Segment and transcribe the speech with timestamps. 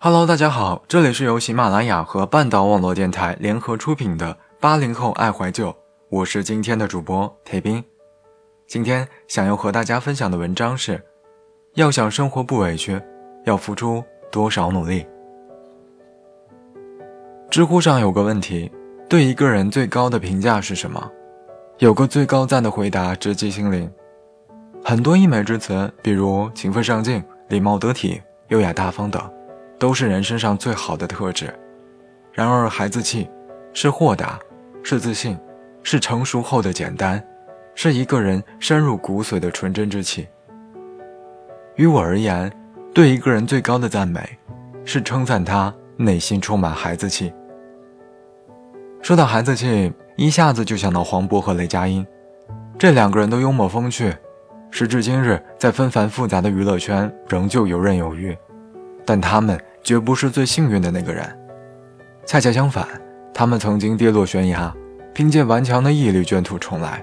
[0.00, 5.74] Hello，大家好，这里是由喜马拉雅和半岛网络电台联合出品的八零后爱怀旧，
[6.08, 7.82] 我是今天的主播铁斌。
[8.68, 11.02] 今天想要和大家分享的文章是：
[11.74, 13.02] 要想生活不委屈，
[13.44, 14.00] 要付出
[14.30, 15.04] 多少努力？
[17.50, 18.70] 知乎上有个问题：
[19.08, 21.10] 对一个人最高的评价是什么？
[21.78, 23.90] 有个最高赞的回答直击心灵。
[24.84, 29.20] 很多溢美之词，比如勤奋上进、礼貌得体、优雅大方等。
[29.78, 31.54] 都是人身上最好的特质，
[32.32, 33.30] 然而孩子气，
[33.72, 34.38] 是豁达，
[34.82, 35.38] 是自信，
[35.84, 37.24] 是成熟后的简单，
[37.76, 40.26] 是一个人深入骨髓的纯真之气。
[41.76, 42.52] 于我而言，
[42.92, 44.20] 对一个人最高的赞美，
[44.84, 47.32] 是称赞他内心充满孩子气。
[49.00, 52.04] 说到孩子气，一下子就想到黄渤和雷佳音，
[52.76, 54.12] 这两个人都幽默风趣，
[54.72, 58.36] 时至今日，在纷繁复杂的娱乐圈仍旧游刃有余，
[59.06, 59.56] 但他们。
[59.82, 61.24] 绝不是最幸运的那个人，
[62.26, 62.86] 恰恰相反，
[63.32, 64.72] 他们曾经跌落悬崖，
[65.14, 67.02] 凭借顽强的毅力卷土重来，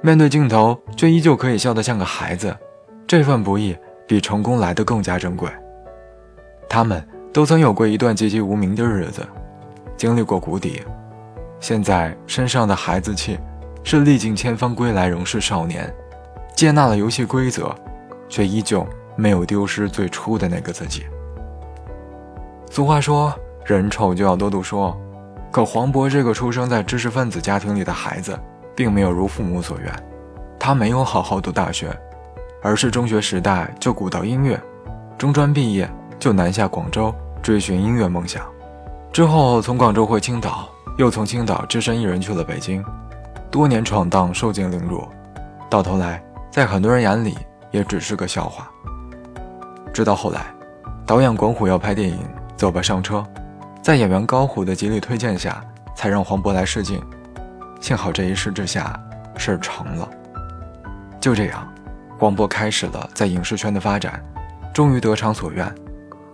[0.00, 2.56] 面对镜头却依旧可以笑得像个孩子，
[3.06, 3.76] 这份不易
[4.06, 5.48] 比成功来得更加珍贵。
[6.68, 9.24] 他们都曾有过一段籍籍无名的日子，
[9.96, 10.82] 经历过谷底，
[11.60, 13.38] 现在身上的孩子气，
[13.84, 15.92] 是历尽千帆归来仍是少年，
[16.56, 17.72] 接纳了游戏规则，
[18.28, 21.04] 却依旧没有丢失最初的那个自己。
[22.76, 23.32] 俗话说，
[23.64, 24.94] 人丑就要多读书。
[25.50, 28.38] 可黄渤这个出生在知识分子家庭里的孩子，
[28.74, 29.90] 并没有如父母所愿，
[30.58, 31.88] 他没有好好读大学，
[32.62, 34.60] 而是中学时代就鼓捣音乐，
[35.16, 38.44] 中专毕业就南下广州追寻音乐梦想，
[39.10, 42.84] 之后从广州回青岛，又从青岛只身一人去了北京，
[43.50, 45.02] 多年闯荡受尽凌辱，
[45.70, 47.38] 到头来在很多人眼里
[47.70, 48.70] 也只是个笑话。
[49.94, 50.54] 直到后来，
[51.06, 52.18] 导演管虎要拍电影。
[52.56, 53.24] 走吧，上车。
[53.82, 55.62] 在演员高虎的极力推荐下，
[55.94, 57.00] 才让黄渤来试镜。
[57.80, 58.98] 幸好这一试之下，
[59.36, 60.08] 事儿成了。
[61.20, 61.72] 就这样，
[62.18, 64.20] 黄渤开始了在影视圈的发展，
[64.72, 65.72] 终于得偿所愿。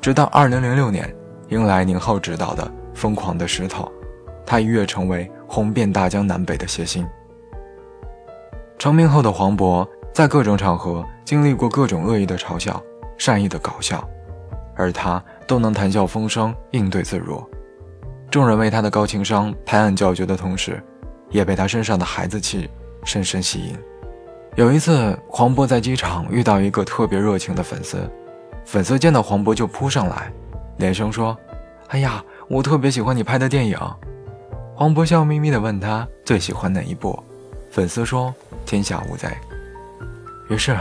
[0.00, 1.14] 直到2006年，
[1.48, 2.64] 迎来宁浩执导的
[2.94, 3.84] 《疯狂的石头》，
[4.46, 7.06] 他一跃成为红遍大江南北的谐星。
[8.78, 12.82] 成名后的黄渤，在各种场合经历过各种恶意的嘲笑、
[13.18, 14.02] 善意的搞笑。
[14.74, 17.42] 而他都能谈笑风生，应对自如。
[18.30, 20.82] 众人为他的高情商拍案叫绝的同时，
[21.30, 22.68] 也被他身上的孩子气
[23.04, 23.76] 深深吸引。
[24.56, 27.98] 有一次，黄渤在机场遇到一个特别热情的粉丝，
[28.64, 30.32] 粉丝见到黄渤就扑上来，
[30.78, 31.36] 连声说
[31.88, 33.78] ：“哎呀，我特别喜欢你拍的电影。”
[34.74, 37.22] 黄渤笑眯眯地问他最喜欢哪一部，
[37.70, 39.28] 粉丝说：“天下无贼。”
[40.48, 40.76] 于是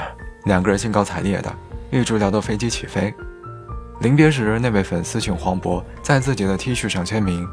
[0.46, 1.54] 两个人兴高采烈的
[1.92, 3.14] 一直聊到飞机起飞。
[4.02, 7.48] 临别时，那位粉丝请黄渤在自己的 T 恤上签名。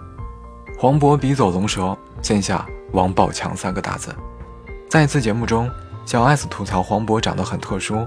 [0.79, 4.15] 黄渤笔走龙蛇，签下“王宝强”三个大字。
[4.89, 5.71] 在一次节目中，
[6.07, 8.07] 小 S 吐槽黄渤长得很特殊，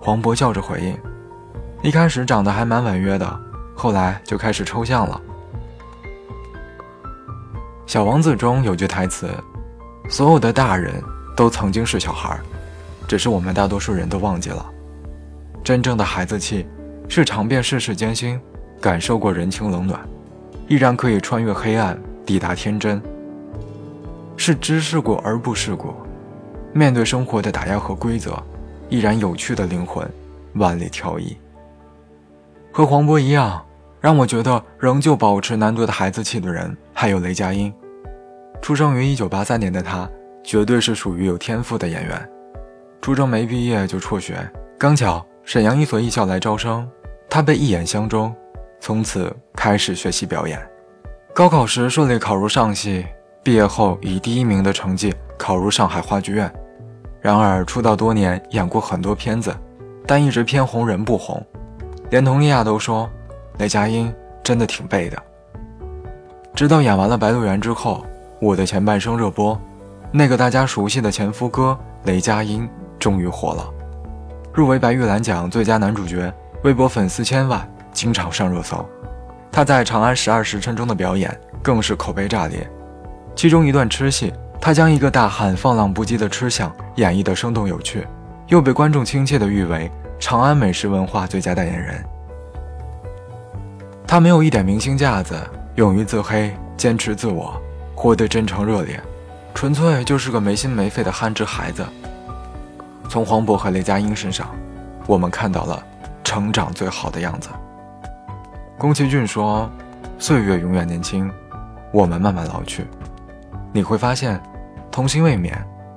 [0.00, 0.98] 黄渤笑着回应
[1.84, 3.40] ：“一开始长得还蛮婉约的，
[3.76, 5.20] 后来就开始抽象了。”
[7.92, 9.28] 《小王子》中有句台词
[10.08, 11.02] ：“所有的大人
[11.36, 12.40] 都曾经是小孩，
[13.06, 14.64] 只是我们大多数人都忘记了，
[15.62, 16.66] 真正的孩子气。”
[17.08, 18.40] 是尝遍世事艰辛，
[18.80, 20.00] 感受过人情冷暖，
[20.66, 23.00] 依然可以穿越黑暗抵达天真。
[24.36, 25.94] 是知世故而不世故，
[26.72, 28.42] 面对生活的打压和规则，
[28.88, 30.08] 依然有趣的灵魂，
[30.54, 31.36] 万里挑一。
[32.72, 33.64] 和黄渤一样，
[34.00, 37.72] 让我觉得仍旧保持难得的孩子气的人，还有雷佳音。
[38.60, 40.08] 出生于1983年的他，
[40.42, 42.28] 绝对是属于有天赋的演员。
[43.00, 44.36] 初中没毕业就辍学，
[44.76, 45.24] 刚巧。
[45.46, 46.88] 沈阳一所艺校来招生，
[47.34, 48.32] 他被一眼相中，
[48.78, 50.56] 从此开始学习表演。
[51.34, 53.04] 高考时顺利考入上戏，
[53.42, 56.48] 毕业后以第一名的成绩考入上海话剧院。
[57.20, 59.52] 然而出道多年，演过很多片子，
[60.06, 61.44] 但一直偏红人不红。
[62.08, 63.10] 连佟丽娅都说，
[63.58, 65.20] 雷佳音真的挺背的。
[66.54, 68.06] 直到演完了《白鹿原》之后，
[68.40, 69.60] 《我的前半生》热播，
[70.12, 73.68] 那个大家熟悉的前夫哥雷佳音终于火了。
[74.52, 76.32] 入围白玉兰奖最佳男主角，
[76.64, 78.82] 微博粉丝千万，经常上热搜。
[79.52, 82.66] 他在《长安十二时辰》中的表演更是口碑炸裂，
[83.36, 88.06] 其中一段吃戏，他将一个大汉放浪不羁的吃相演绎得生动有趣，
[88.48, 92.02] 又被观众亲切地誉为长安美食文化最佳代言人。
[94.06, 95.38] 他没有一点明星架子，
[95.74, 97.60] 勇于自黑，坚持自我，
[97.94, 98.98] 活得真诚热烈，
[99.52, 101.84] 纯粹就是个没心没肺的憨直孩子。
[103.10, 104.48] 从黄渤和雷佳音身上，
[105.06, 105.84] 我们看到了
[106.24, 107.50] 成长最好的样子。
[108.76, 109.70] 宫崎骏说
[110.18, 111.30] ：“岁月永远年轻，
[111.92, 112.86] 我们慢慢老去。”
[113.72, 114.40] 你会发现，
[114.90, 115.52] 童心未泯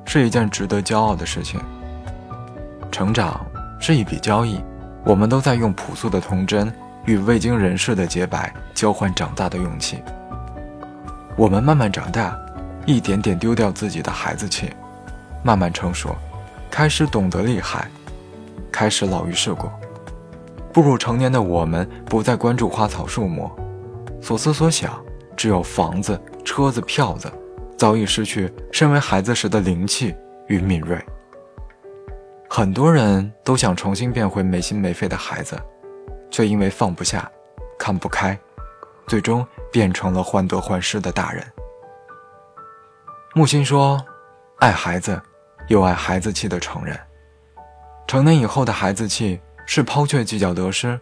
[0.05, 1.59] 是一件值得骄傲的事情。
[2.91, 3.45] 成长
[3.79, 4.61] 是一笔交易，
[5.03, 6.71] 我们都在用朴素的童真
[7.05, 10.03] 与未经人事的洁白交换长大的勇气。
[11.35, 12.35] 我们慢慢长大，
[12.85, 14.71] 一点点丢掉自己的孩子气，
[15.43, 16.15] 慢慢成熟，
[16.71, 17.87] 开始懂得厉害，
[18.71, 19.69] 开始老于世故。
[20.73, 23.51] 步入成年的我们，不再关注花草树木，
[24.21, 25.03] 所思所想
[25.35, 27.31] 只有房子、车子、票子，
[27.77, 30.15] 早已失去身为孩子时的灵气
[30.47, 31.03] 与敏锐。
[32.49, 35.59] 很多人都想重新变回没心没肺的孩子，
[36.29, 37.29] 却因为放不下、
[37.79, 38.37] 看不开，
[39.07, 41.43] 最终变成了患得患失的大人。
[43.33, 43.99] 木心说
[44.59, 45.21] ：“爱孩子，
[45.67, 46.97] 又爱孩子气的成人。
[48.07, 50.99] 成年以后的孩子气。”是抛却计较得失，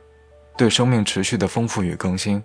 [0.58, 2.44] 对生命持续的丰富与更新，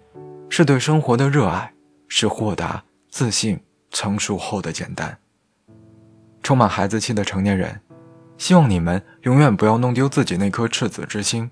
[0.50, 1.72] 是对生活的热爱，
[2.06, 3.58] 是豁达、自信、
[3.90, 5.18] 成熟后的简单。
[6.42, 7.80] 充满孩子气的成年人，
[8.36, 11.50] 希望你们永远不要弄丢自己那颗赤子之心，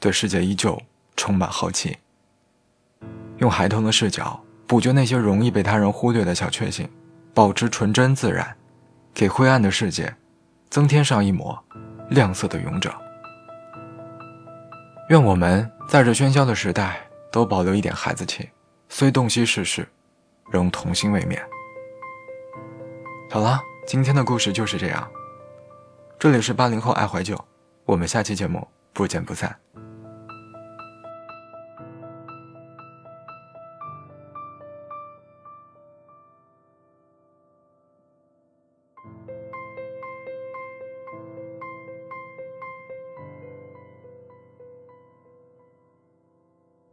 [0.00, 0.80] 对世界依旧
[1.16, 1.96] 充满好奇。
[3.38, 6.88] 用孩童的视角补救那些容易被他人忽略的小确幸，
[7.32, 8.56] 保持纯真自然，
[9.14, 10.12] 给灰暗的世界
[10.68, 11.56] 增添上一抹
[12.10, 12.92] 亮色的勇者。
[15.08, 18.48] 愿我们在这喧嚣的时代都保留一点孩子气，
[18.88, 19.86] 虽洞悉世事，
[20.50, 21.38] 仍童心未泯。
[23.28, 25.10] 好了，今天的故事就是这样。
[26.18, 27.36] 这里是八零后爱怀旧，
[27.84, 29.54] 我们下期节目不见不散。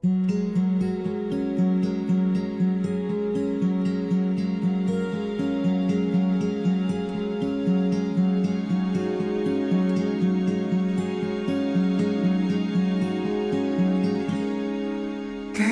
[0.02, 0.08] 给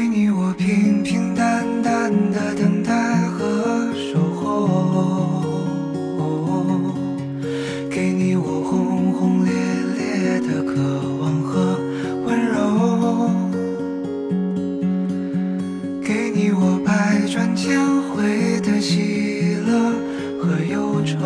[0.09, 5.36] 你我平平淡淡的等待和守候。
[21.07, 21.17] 愁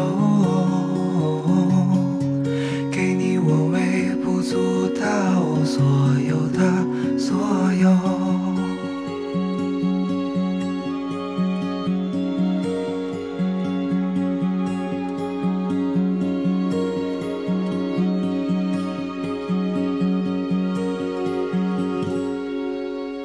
[2.91, 5.83] 给你我微不足道所
[6.19, 7.89] 有的所有。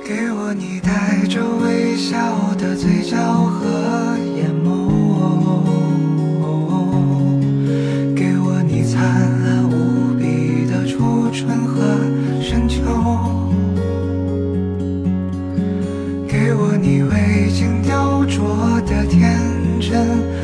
[0.02, 2.16] 给我你带着微笑
[2.54, 4.05] 的嘴角和
[16.76, 19.40] 你未经雕琢的天
[19.80, 20.35] 真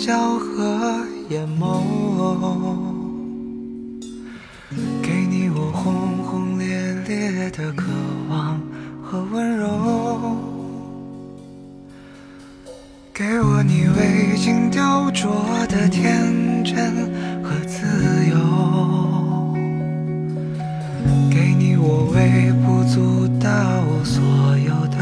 [0.00, 1.82] 角和眼眸，
[5.02, 7.84] 给你我轰轰烈烈的渴
[8.30, 8.58] 望
[9.04, 9.68] 和温柔，
[13.12, 15.28] 给我你未经雕琢
[15.66, 17.84] 的天真和自
[18.30, 19.54] 由，
[21.30, 23.48] 给你我微不足道
[24.02, 24.24] 所
[24.56, 24.98] 有的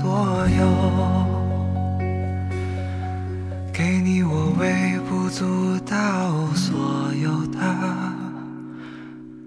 [0.00, 1.31] 所有。
[4.62, 5.96] 微不足道
[6.54, 7.58] 所有的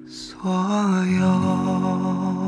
[0.05, 0.51] 所
[1.05, 2.44] 有。